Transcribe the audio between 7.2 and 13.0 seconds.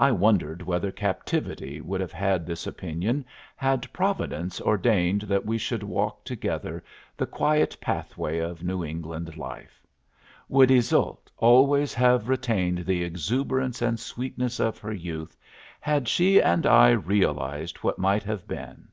quiet pathway of New England life; would Yseult always have retained